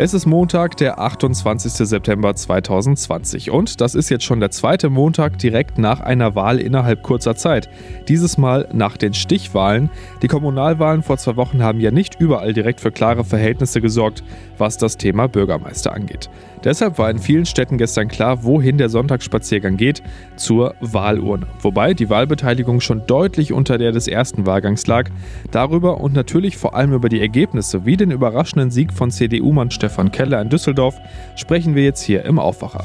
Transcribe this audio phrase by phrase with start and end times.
[0.00, 1.72] Es ist Montag, der 28.
[1.72, 7.02] September 2020 und das ist jetzt schon der zweite Montag direkt nach einer Wahl innerhalb
[7.02, 7.68] kurzer Zeit.
[8.06, 9.90] Dieses Mal nach den Stichwahlen.
[10.22, 14.22] Die Kommunalwahlen vor zwei Wochen haben ja nicht überall direkt für klare Verhältnisse gesorgt,
[14.56, 16.30] was das Thema Bürgermeister angeht.
[16.62, 20.02] Deshalb war in vielen Städten gestern klar, wohin der Sonntagsspaziergang geht,
[20.36, 21.46] zur Wahlurne.
[21.60, 25.10] Wobei die Wahlbeteiligung schon deutlich unter der des ersten Wahlgangs lag.
[25.50, 29.87] Darüber und natürlich vor allem über die Ergebnisse wie den überraschenden Sieg von CDU-Mann Stefan
[30.12, 31.00] Keller in Düsseldorf
[31.34, 32.84] sprechen wir jetzt hier im Aufwacher.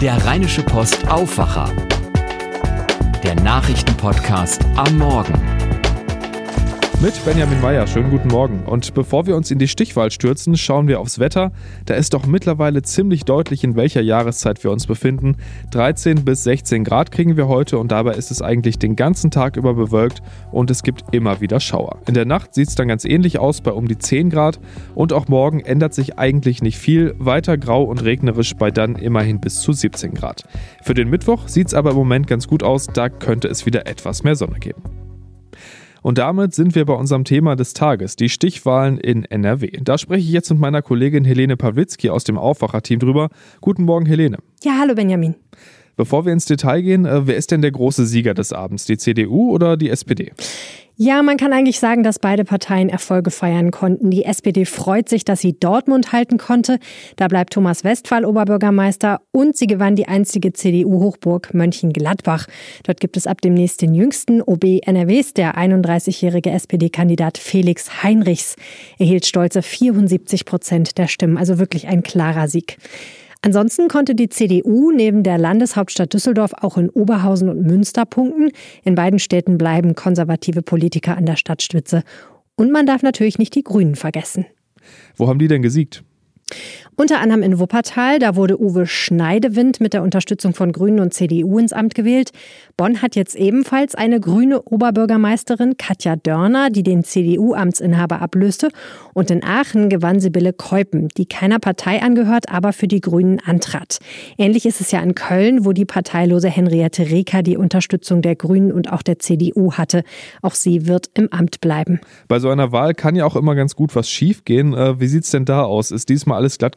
[0.00, 1.70] Der Rheinische Post Aufwacher.
[3.22, 5.53] Der Nachrichtenpodcast am Morgen
[7.04, 7.86] mit Benjamin Meyer.
[7.86, 8.60] Schönen guten Morgen.
[8.64, 11.52] Und bevor wir uns in die Stichwahl stürzen, schauen wir aufs Wetter.
[11.84, 15.36] Da ist doch mittlerweile ziemlich deutlich, in welcher Jahreszeit wir uns befinden.
[15.72, 19.58] 13 bis 16 Grad kriegen wir heute und dabei ist es eigentlich den ganzen Tag
[19.58, 21.98] über bewölkt und es gibt immer wieder Schauer.
[22.08, 24.58] In der Nacht sieht es dann ganz ähnlich aus bei um die 10 Grad
[24.94, 27.14] und auch morgen ändert sich eigentlich nicht viel.
[27.18, 30.44] Weiter grau und regnerisch bei dann immerhin bis zu 17 Grad.
[30.82, 32.86] Für den Mittwoch sieht es aber im Moment ganz gut aus.
[32.86, 35.03] Da könnte es wieder etwas mehr Sonne geben.
[36.04, 39.78] Und damit sind wir bei unserem Thema des Tages, die Stichwahlen in NRW.
[39.80, 43.30] Da spreche ich jetzt mit meiner Kollegin Helene Pawlitzki aus dem Aufwacherteam drüber.
[43.62, 44.36] Guten Morgen, Helene.
[44.62, 45.34] Ja, hallo Benjamin.
[45.96, 48.84] Bevor wir ins Detail gehen, äh, wer ist denn der große Sieger des Abends?
[48.84, 50.32] Die CDU oder die SPD?
[50.96, 54.10] Ja, man kann eigentlich sagen, dass beide Parteien Erfolge feiern konnten.
[54.12, 56.78] Die SPD freut sich, dass sie Dortmund halten konnte.
[57.16, 62.46] Da bleibt Thomas Westphal Oberbürgermeister und sie gewann die einstige CDU-Hochburg Mönchengladbach.
[62.84, 68.54] Dort gibt es ab demnächst den jüngsten OB NRWs, der 31-jährige SPD-Kandidat Felix Heinrichs.
[68.96, 72.78] erhielt stolze 74 Prozent der Stimmen, also wirklich ein klarer Sieg.
[73.44, 78.48] Ansonsten konnte die CDU neben der Landeshauptstadt Düsseldorf auch in Oberhausen und Münster punkten.
[78.84, 82.04] In beiden Städten bleiben konservative Politiker an der Stadtspitze.
[82.56, 84.46] Und man darf natürlich nicht die Grünen vergessen.
[85.16, 86.02] Wo haben die denn gesiegt?
[86.96, 91.58] Unter anderem in Wuppertal, da wurde Uwe Schneidewind mit der Unterstützung von Grünen und CDU
[91.58, 92.30] ins Amt gewählt.
[92.76, 98.68] Bonn hat jetzt ebenfalls eine grüne Oberbürgermeisterin, Katja Dörner, die den CDU-Amtsinhaber ablöste.
[99.12, 103.98] Und in Aachen gewann Sibylle Keupen, die keiner Partei angehört, aber für die Grünen antrat.
[104.38, 108.70] Ähnlich ist es ja in Köln, wo die parteilose Henriette Reker die Unterstützung der Grünen
[108.70, 110.04] und auch der CDU hatte.
[110.42, 112.00] Auch sie wird im Amt bleiben.
[112.28, 114.74] Bei so einer Wahl kann ja auch immer ganz gut was schiefgehen.
[114.74, 115.90] Äh, wie sieht es denn da aus?
[115.90, 116.76] Ist diesmal alles glatt?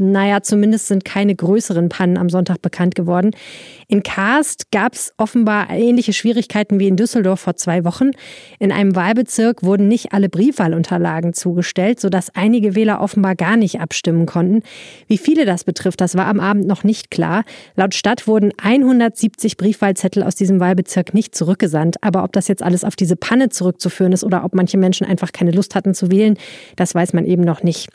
[0.00, 3.32] Naja, zumindest sind keine größeren Pannen am Sonntag bekannt geworden.
[3.88, 8.12] In Karst gab es offenbar ähnliche Schwierigkeiten wie in Düsseldorf vor zwei Wochen.
[8.60, 14.26] In einem Wahlbezirk wurden nicht alle Briefwahlunterlagen zugestellt, sodass einige Wähler offenbar gar nicht abstimmen
[14.26, 14.62] konnten.
[15.08, 17.42] Wie viele das betrifft, das war am Abend noch nicht klar.
[17.74, 21.96] Laut Stadt wurden 170 Briefwahlzettel aus diesem Wahlbezirk nicht zurückgesandt.
[22.02, 25.32] Aber ob das jetzt alles auf diese Panne zurückzuführen ist oder ob manche Menschen einfach
[25.32, 26.38] keine Lust hatten zu wählen,
[26.76, 27.88] das weiß man eben noch nicht.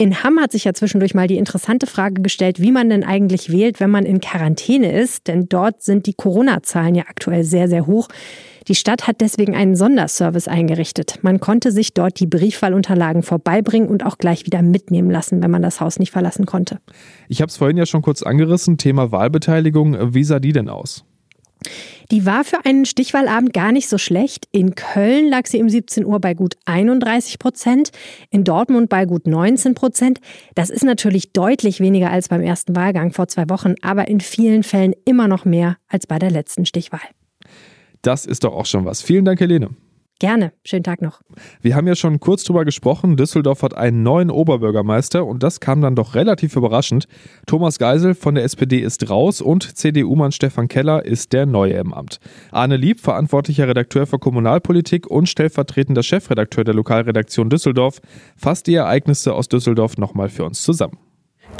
[0.00, 3.50] In Hamm hat sich ja zwischendurch mal die interessante Frage gestellt, wie man denn eigentlich
[3.50, 7.88] wählt, wenn man in Quarantäne ist, denn dort sind die Corona-Zahlen ja aktuell sehr, sehr
[7.88, 8.06] hoch.
[8.68, 11.18] Die Stadt hat deswegen einen Sonderservice eingerichtet.
[11.22, 15.62] Man konnte sich dort die Briefwahlunterlagen vorbeibringen und auch gleich wieder mitnehmen lassen, wenn man
[15.62, 16.78] das Haus nicht verlassen konnte.
[17.28, 20.14] Ich habe es vorhin ja schon kurz angerissen, Thema Wahlbeteiligung.
[20.14, 21.04] Wie sah die denn aus?
[22.10, 24.48] Die war für einen Stichwahlabend gar nicht so schlecht.
[24.50, 27.90] In Köln lag sie um 17 Uhr bei gut 31 Prozent,
[28.30, 30.20] in Dortmund bei gut 19 Prozent.
[30.54, 34.62] Das ist natürlich deutlich weniger als beim ersten Wahlgang vor zwei Wochen, aber in vielen
[34.62, 37.00] Fällen immer noch mehr als bei der letzten Stichwahl.
[38.00, 39.02] Das ist doch auch schon was.
[39.02, 39.70] Vielen Dank, Helene.
[40.20, 40.52] Gerne.
[40.64, 41.20] Schönen Tag noch.
[41.62, 43.16] Wir haben ja schon kurz drüber gesprochen.
[43.16, 47.06] Düsseldorf hat einen neuen Oberbürgermeister und das kam dann doch relativ überraschend.
[47.46, 51.94] Thomas Geisel von der SPD ist raus und CDU-Mann Stefan Keller ist der Neue im
[51.94, 52.18] Amt.
[52.50, 58.00] Arne Lieb, verantwortlicher Redakteur für Kommunalpolitik und stellvertretender Chefredakteur der Lokalredaktion Düsseldorf,
[58.36, 60.98] fasst die Ereignisse aus Düsseldorf nochmal für uns zusammen.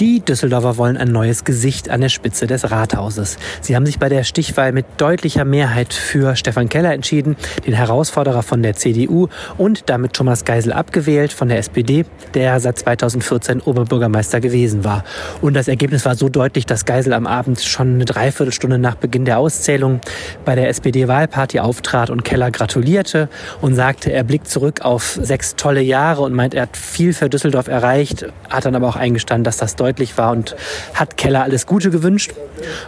[0.00, 3.36] Die Düsseldorfer wollen ein neues Gesicht an der Spitze des Rathauses.
[3.60, 7.34] Sie haben sich bei der Stichwahl mit deutlicher Mehrheit für Stefan Keller entschieden,
[7.66, 9.26] den Herausforderer von der CDU
[9.56, 12.04] und damit Thomas Geisel abgewählt von der SPD,
[12.34, 15.02] der seit 2014 Oberbürgermeister gewesen war.
[15.40, 19.24] Und das Ergebnis war so deutlich, dass Geisel am Abend schon eine Dreiviertelstunde nach Beginn
[19.24, 20.00] der Auszählung
[20.44, 23.28] bei der SPD-Wahlparty auftrat und Keller gratulierte
[23.60, 27.28] und sagte, er blickt zurück auf sechs tolle Jahre und meint, er hat viel für
[27.28, 30.54] Düsseldorf erreicht, hat dann aber auch eingestanden, dass das deutlich deutlich war und
[30.94, 32.32] hat Keller alles Gute gewünscht.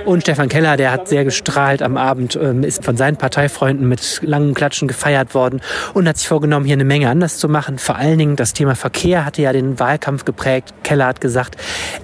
[0.05, 4.21] Und Stefan Keller, der hat sehr gestrahlt am Abend, ähm, ist von seinen Parteifreunden mit
[4.23, 5.61] langen Klatschen gefeiert worden
[5.95, 7.79] und hat sich vorgenommen, hier eine Menge anders zu machen.
[7.79, 10.75] Vor allen Dingen das Thema Verkehr hatte ja den Wahlkampf geprägt.
[10.83, 11.57] Keller hat gesagt,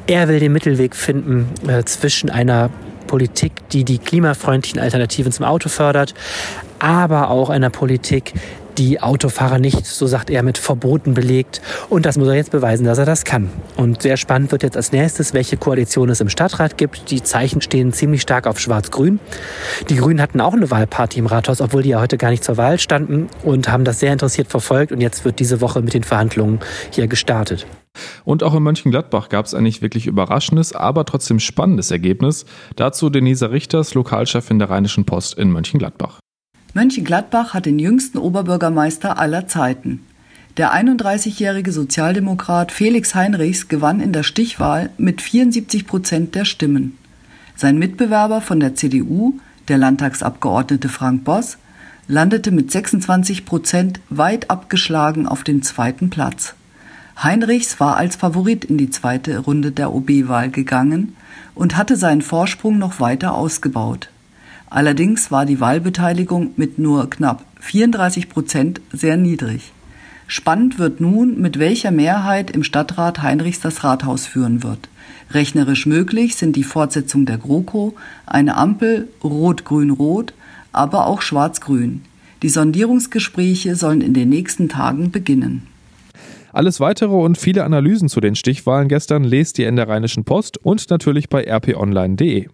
[0.06, 2.70] er will den Mittelweg finden äh, zwischen einer
[3.06, 6.14] Politik, die die klimafreundlichen Alternativen zum Auto fördert,
[6.78, 8.32] aber auch einer Politik,
[8.78, 11.60] die Autofahrer nicht, so sagt er, mit Verboten belegt.
[11.88, 13.50] Und das muss er jetzt beweisen, dass er das kann.
[13.76, 17.10] Und sehr spannend wird jetzt als nächstes, welche Koalition es im Stadtrat gibt.
[17.10, 19.20] Die Zeichen stehen ziemlich stark auf Schwarz-Grün.
[19.88, 22.56] Die Grünen hatten auch eine Wahlparty im Rathaus, obwohl die ja heute gar nicht zur
[22.56, 24.92] Wahl standen und haben das sehr interessiert verfolgt.
[24.92, 27.66] Und jetzt wird diese Woche mit den Verhandlungen hier gestartet.
[28.24, 32.44] Und auch in Mönchengladbach gab es ein nicht wirklich überraschendes, aber trotzdem spannendes Ergebnis.
[32.76, 36.18] Dazu Denise Richters, Lokalchefin der Rheinischen Post in Mönchengladbach.
[36.76, 40.04] Mönchengladbach hat den jüngsten Oberbürgermeister aller Zeiten.
[40.58, 46.98] Der 31-jährige Sozialdemokrat Felix Heinrichs gewann in der Stichwahl mit 74 Prozent der Stimmen.
[47.56, 49.38] Sein Mitbewerber von der CDU,
[49.68, 51.56] der Landtagsabgeordnete Frank Boss,
[52.08, 56.56] landete mit 26 Prozent weit abgeschlagen auf den zweiten Platz.
[57.22, 61.16] Heinrichs war als Favorit in die zweite Runde der OB-Wahl gegangen
[61.54, 64.10] und hatte seinen Vorsprung noch weiter ausgebaut.
[64.76, 69.72] Allerdings war die Wahlbeteiligung mit nur knapp 34 Prozent sehr niedrig.
[70.26, 74.90] Spannend wird nun, mit welcher Mehrheit im Stadtrat Heinrichs das Rathaus führen wird.
[75.30, 77.94] Rechnerisch möglich sind die Fortsetzung der GroKo,
[78.26, 80.34] eine Ampel Rot-Grün-Rot,
[80.72, 82.02] aber auch Schwarz-Grün.
[82.42, 85.62] Die Sondierungsgespräche sollen in den nächsten Tagen beginnen.
[86.52, 90.58] Alles weitere und viele Analysen zu den Stichwahlen gestern lest ihr in der Rheinischen Post
[90.58, 92.48] und natürlich bei rponline.de.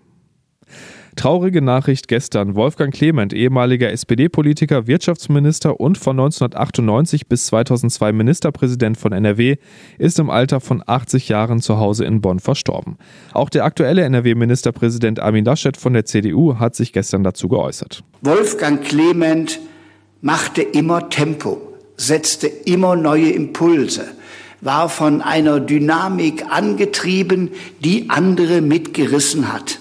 [1.17, 2.55] Traurige Nachricht gestern.
[2.55, 9.57] Wolfgang Clement, ehemaliger SPD-Politiker, Wirtschaftsminister und von 1998 bis 2002 Ministerpräsident von NRW,
[9.99, 12.97] ist im Alter von 80 Jahren zu Hause in Bonn verstorben.
[13.33, 18.03] Auch der aktuelle NRW-Ministerpräsident Armin Laschet von der CDU hat sich gestern dazu geäußert.
[18.23, 19.61] Wolfgang Clement
[20.21, 24.05] machte immer Tempo setzte immer neue Impulse,
[24.61, 27.51] war von einer Dynamik angetrieben,
[27.81, 29.79] die andere mitgerissen hat.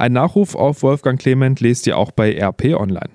[0.00, 3.10] Ein Nachruf auf Wolfgang Clement lest ihr auch bei RP Online.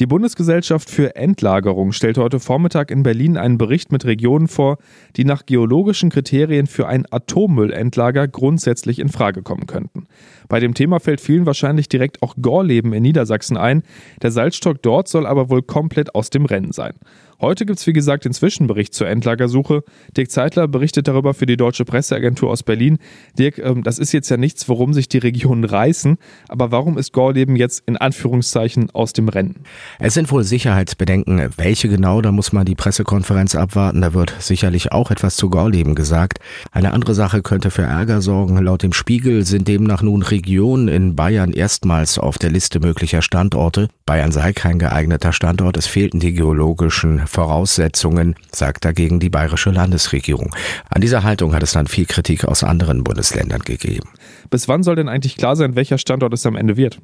[0.00, 4.78] Die Bundesgesellschaft für Endlagerung stellt heute Vormittag in Berlin einen Bericht mit Regionen vor,
[5.14, 10.08] die nach geologischen Kriterien für ein Atommüllendlager grundsätzlich in Frage kommen könnten.
[10.48, 13.84] Bei dem Thema fällt vielen wahrscheinlich direkt auch Gorleben in Niedersachsen ein.
[14.20, 16.94] Der Salzstock dort soll aber wohl komplett aus dem Rennen sein.
[17.42, 19.82] Heute gibt es wie gesagt den Zwischenbericht zur Endlagersuche.
[20.16, 22.98] Dirk Zeitler berichtet darüber für die Deutsche Presseagentur aus Berlin.
[23.36, 26.18] Dirk, ähm, das ist jetzt ja nichts, worum sich die Regionen reißen,
[26.48, 29.64] aber warum ist Gorleben jetzt in Anführungszeichen aus dem Rennen?
[29.98, 31.50] Es sind wohl Sicherheitsbedenken.
[31.56, 34.02] Welche genau, da muss man die Pressekonferenz abwarten.
[34.02, 36.38] Da wird sicherlich auch etwas zu Gorleben gesagt.
[36.70, 38.56] Eine andere Sache könnte für Ärger sorgen.
[38.58, 43.88] Laut dem Spiegel sind demnach nun Regionen in Bayern erstmals auf der Liste möglicher Standorte.
[44.06, 45.76] Bayern sei kein geeigneter Standort.
[45.76, 50.54] Es fehlten die geologischen Voraussetzungen, sagt dagegen die bayerische Landesregierung.
[50.90, 54.10] An dieser Haltung hat es dann viel Kritik aus anderen Bundesländern gegeben.
[54.50, 57.00] Bis wann soll denn eigentlich klar sein, welcher Standort es am Ende wird?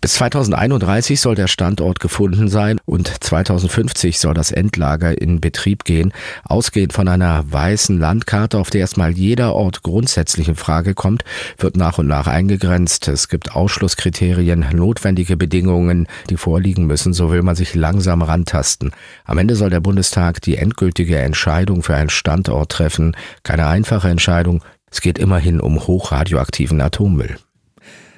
[0.00, 6.12] Bis 2031 soll der Standort gefunden sein und 2050 soll das Endlager in Betrieb gehen.
[6.44, 11.24] Ausgehend von einer weißen Landkarte, auf der erstmal jeder Ort grundsätzlich in Frage kommt,
[11.58, 13.08] wird nach und nach eingegrenzt.
[13.08, 17.12] Es gibt Ausschlusskriterien, notwendige Bedingungen, die vorliegen müssen.
[17.12, 18.92] So will man sich langsam rantasten.
[19.24, 23.16] Am Ende soll der Bundestag die endgültige Entscheidung für einen Standort treffen.
[23.42, 24.62] Keine einfache Entscheidung.
[24.90, 27.36] Es geht immerhin um hochradioaktiven Atommüll.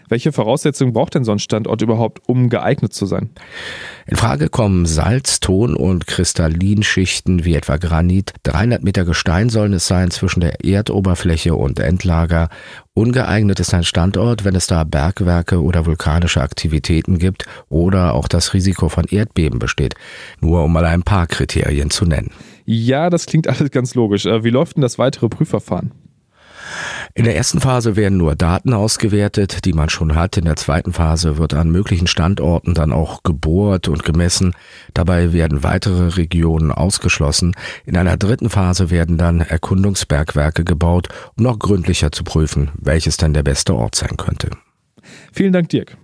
[0.08, 3.30] Welche Voraussetzungen braucht denn so ein Standort überhaupt, um geeignet zu sein?
[4.06, 8.32] In Frage kommen Salz, Ton und Kristallinschichten wie etwa Granit.
[8.42, 12.48] 300 Meter Gestein sollen es sein zwischen der Erdoberfläche und Endlager.
[12.92, 18.54] Ungeeignet ist ein Standort, wenn es da Bergwerke oder vulkanische Aktivitäten gibt oder auch das
[18.54, 19.94] Risiko von Erdbeben besteht.
[20.40, 22.30] Nur um mal ein paar Kriterien zu nennen.
[22.66, 24.26] Ja, das klingt alles ganz logisch.
[24.26, 25.92] Äh, wie läuft denn das weitere Prüfverfahren?
[27.14, 30.36] In der ersten Phase werden nur Daten ausgewertet, die man schon hat.
[30.36, 34.54] In der zweiten Phase wird an möglichen Standorten dann auch gebohrt und gemessen.
[34.94, 37.54] Dabei werden weitere Regionen ausgeschlossen.
[37.84, 43.34] In einer dritten Phase werden dann Erkundungsbergwerke gebaut, um noch gründlicher zu prüfen, welches denn
[43.34, 44.50] der beste Ort sein könnte.
[45.32, 45.96] Vielen Dank, Dirk.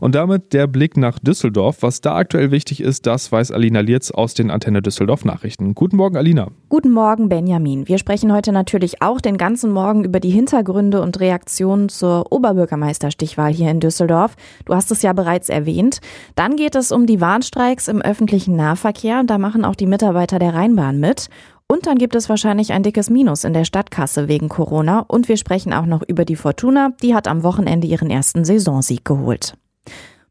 [0.00, 1.78] Und damit der Blick nach Düsseldorf.
[1.80, 5.74] Was da aktuell wichtig ist, das weiß Alina Lietz aus den Antenne Düsseldorf Nachrichten.
[5.74, 6.48] Guten Morgen, Alina.
[6.68, 7.88] Guten Morgen, Benjamin.
[7.88, 13.52] Wir sprechen heute natürlich auch den ganzen Morgen über die Hintergründe und Reaktionen zur Oberbürgermeisterstichwahl
[13.52, 14.36] hier in Düsseldorf.
[14.64, 16.00] Du hast es ja bereits erwähnt.
[16.34, 19.22] Dann geht es um die Warnstreiks im öffentlichen Nahverkehr.
[19.24, 21.28] Da machen auch die Mitarbeiter der Rheinbahn mit.
[21.66, 25.00] Und dann gibt es wahrscheinlich ein dickes Minus in der Stadtkasse wegen Corona.
[25.00, 26.90] Und wir sprechen auch noch über die Fortuna.
[27.02, 29.54] Die hat am Wochenende ihren ersten Saisonsieg geholt.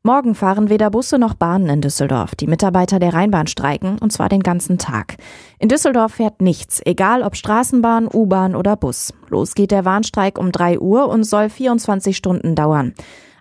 [0.05, 2.35] Morgen fahren weder Busse noch Bahnen in Düsseldorf.
[2.35, 5.15] Die Mitarbeiter der Rheinbahn streiken, und zwar den ganzen Tag.
[5.59, 9.13] In Düsseldorf fährt nichts, egal ob Straßenbahn, U-Bahn oder Bus.
[9.29, 12.93] Los geht der Warnstreik um 3 Uhr und soll 24 Stunden dauern.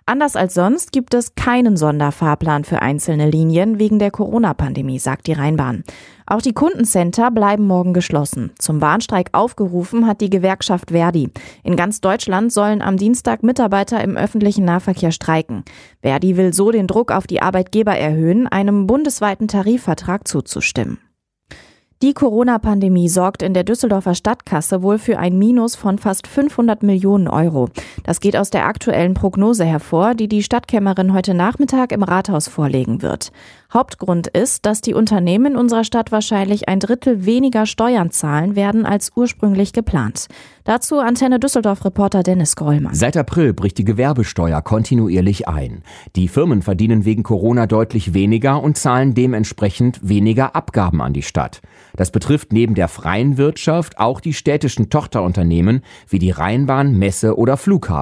[0.05, 5.33] Anders als sonst gibt es keinen Sonderfahrplan für einzelne Linien wegen der Corona-Pandemie, sagt die
[5.33, 5.85] Rheinbahn.
[6.25, 8.51] Auch die Kundencenter bleiben morgen geschlossen.
[8.59, 11.29] Zum Warnstreik aufgerufen hat die Gewerkschaft Verdi.
[11.63, 15.63] In ganz Deutschland sollen am Dienstag Mitarbeiter im öffentlichen Nahverkehr streiken.
[16.01, 20.97] Verdi will so den Druck auf die Arbeitgeber erhöhen, einem bundesweiten Tarifvertrag zuzustimmen.
[22.03, 27.29] Die Corona-Pandemie sorgt in der Düsseldorfer Stadtkasse wohl für ein Minus von fast 500 Millionen
[27.29, 27.69] Euro.
[28.03, 33.01] Das geht aus der aktuellen Prognose hervor, die die Stadtkämmerin heute Nachmittag im Rathaus vorlegen
[33.01, 33.31] wird.
[33.73, 39.11] Hauptgrund ist, dass die Unternehmen unserer Stadt wahrscheinlich ein Drittel weniger Steuern zahlen werden als
[39.15, 40.27] ursprünglich geplant.
[40.65, 42.93] Dazu Antenne Düsseldorf-Reporter Dennis Grollmann.
[42.93, 45.83] Seit April bricht die Gewerbesteuer kontinuierlich ein.
[46.15, 51.61] Die Firmen verdienen wegen Corona deutlich weniger und zahlen dementsprechend weniger Abgaben an die Stadt.
[51.95, 57.57] Das betrifft neben der freien Wirtschaft auch die städtischen Tochterunternehmen wie die Rheinbahn, Messe oder
[57.57, 57.92] Flughafen.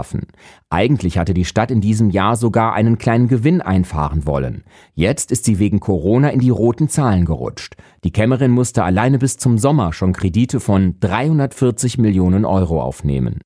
[0.69, 4.63] Eigentlich hatte die Stadt in diesem Jahr sogar einen kleinen Gewinn einfahren wollen.
[4.95, 7.75] Jetzt ist sie wegen Corona in die roten Zahlen gerutscht.
[8.03, 13.39] Die Kämmerin musste alleine bis zum Sommer schon Kredite von 340 Millionen Euro aufnehmen.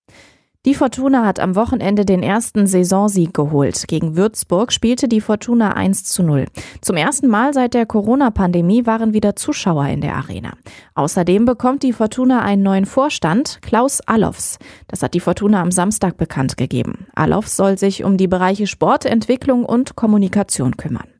[0.66, 3.88] Die Fortuna hat am Wochenende den ersten Saisonsieg geholt.
[3.88, 6.46] Gegen Würzburg spielte die Fortuna 1 zu 0.
[6.82, 10.54] Zum ersten Mal seit der Corona-Pandemie waren wieder Zuschauer in der Arena.
[10.96, 14.58] Außerdem bekommt die Fortuna einen neuen Vorstand, Klaus Allofs.
[14.88, 17.06] Das hat die Fortuna am Samstag bekannt gegeben.
[17.14, 21.15] Allofs soll sich um die Bereiche Sport, Entwicklung und Kommunikation kümmern.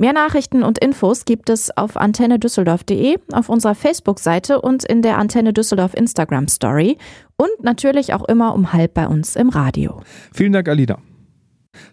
[0.00, 5.52] Mehr Nachrichten und Infos gibt es auf antennedüsseldorf.de, auf unserer Facebook-Seite und in der Antenne
[5.52, 6.98] Düsseldorf Instagram Story
[7.36, 10.00] und natürlich auch immer um halb bei uns im Radio.
[10.32, 10.98] Vielen Dank, Alina.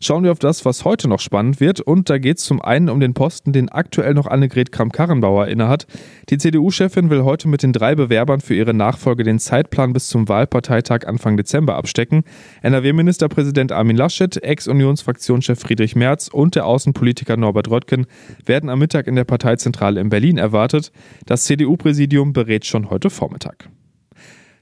[0.02, 1.82] Schauen wir auf das, was heute noch spannend wird.
[1.82, 5.88] Und da geht es zum einen um den Posten, den aktuell noch Annegret Kramp-Karrenbauer innehat.
[6.30, 10.28] Die CDU-Chefin will heute mit den drei Bewerbern für ihre Nachfolge den Zeitplan bis zum
[10.28, 12.24] Wahlparteitag Anfang Dezember abstecken.
[12.62, 18.06] NRW-Ministerpräsident Armin Laschet, Ex-Unionsfraktionschef Friedrich Merz und der Außenpolitiker Norbert Röttgen
[18.46, 20.92] werden am Mittag in der Parteizentrale in Berlin erwartet.
[21.26, 23.70] Das CDU-Präsidium berät schon heute Vormittag.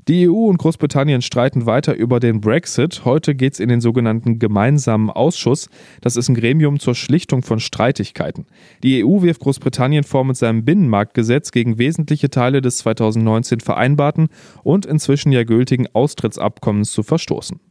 [0.10, 3.06] Die EU und Großbritannien streiten weiter über den Brexit.
[3.06, 5.70] Heute geht es in den sogenannten gemeinsamen Ausschuss.
[6.02, 8.46] Das ist ein Gremium zur Schlichtung von Streitigkeiten.
[8.84, 14.28] Die EU wirft Großbritannien vor, mit seinem Binnenmarktgesetz gegen wesentliche Teile des 2019 vereinbarten
[14.64, 17.62] und inzwischen ja gültigen Austrittsabkommens zu verstoßen.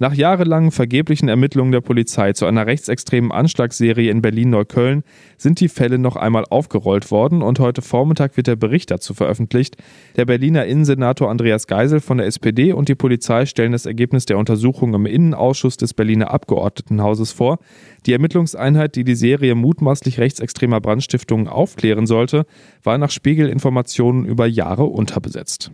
[0.00, 5.02] Nach jahrelangen vergeblichen Ermittlungen der Polizei zu einer rechtsextremen Anschlagsserie in Berlin-Neukölln
[5.36, 9.76] sind die Fälle noch einmal aufgerollt worden und heute Vormittag wird der Bericht dazu veröffentlicht.
[10.16, 14.38] Der Berliner Innensenator Andreas Geisel von der SPD und die Polizei stellen das Ergebnis der
[14.38, 17.58] Untersuchung im Innenausschuss des Berliner Abgeordnetenhauses vor.
[18.06, 22.46] Die Ermittlungseinheit, die die Serie mutmaßlich rechtsextremer Brandstiftungen aufklären sollte,
[22.84, 25.72] war nach Spiegelinformationen über Jahre unterbesetzt.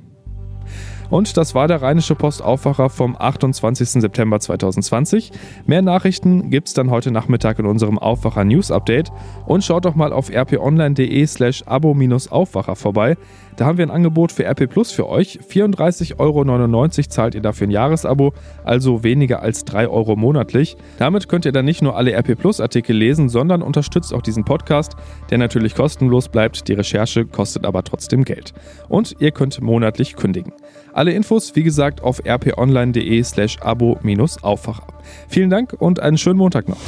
[1.10, 4.00] Und das war der Rheinische Post Aufwacher vom 28.
[4.02, 5.32] September 2020.
[5.66, 9.12] Mehr Nachrichten gibt es dann heute Nachmittag in unserem Aufwacher News Update.
[9.46, 13.16] Und schaut doch mal auf rponline.de slash abo-aufwacher vorbei.
[13.56, 15.38] Da haben wir ein Angebot für RP Plus für euch.
[15.48, 18.32] 34,99 Euro zahlt ihr dafür ein Jahresabo,
[18.64, 20.76] also weniger als 3 Euro monatlich.
[20.98, 24.44] Damit könnt ihr dann nicht nur alle RP Plus Artikel lesen, sondern unterstützt auch diesen
[24.44, 24.96] Podcast,
[25.30, 26.66] der natürlich kostenlos bleibt.
[26.66, 28.54] Die Recherche kostet aber trotzdem Geld.
[28.88, 30.52] Und ihr könnt monatlich kündigen.
[30.94, 34.86] Alle Infos, wie gesagt, auf rponline.de slash abo-aufwacher.
[35.28, 36.78] Vielen Dank und einen schönen Montag noch.